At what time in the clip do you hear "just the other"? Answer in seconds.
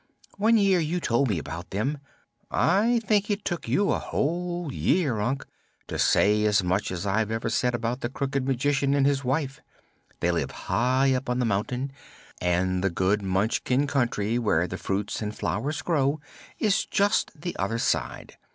16.83-17.77